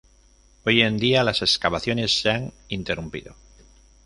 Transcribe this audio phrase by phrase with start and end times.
[0.65, 3.35] Hoy en día, las excavaciones se han interrumpido.